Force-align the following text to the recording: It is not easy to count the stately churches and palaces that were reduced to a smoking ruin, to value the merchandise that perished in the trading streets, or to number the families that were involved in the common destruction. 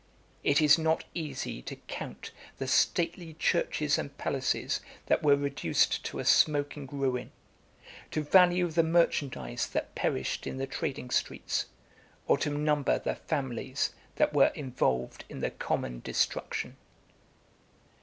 It 0.43 0.61
is 0.63 0.79
not 0.79 1.03
easy 1.13 1.61
to 1.61 1.75
count 1.75 2.31
the 2.57 2.65
stately 2.67 3.35
churches 3.35 3.99
and 3.99 4.17
palaces 4.17 4.79
that 5.05 5.21
were 5.21 5.35
reduced 5.35 6.03
to 6.05 6.17
a 6.17 6.25
smoking 6.25 6.87
ruin, 6.87 7.31
to 8.09 8.23
value 8.23 8.67
the 8.69 8.81
merchandise 8.81 9.67
that 9.67 9.93
perished 9.93 10.47
in 10.47 10.57
the 10.57 10.65
trading 10.65 11.11
streets, 11.11 11.67
or 12.27 12.39
to 12.39 12.49
number 12.49 12.97
the 12.97 13.13
families 13.13 13.91
that 14.15 14.33
were 14.33 14.49
involved 14.55 15.23
in 15.29 15.39
the 15.41 15.51
common 15.51 15.99
destruction. 15.99 16.77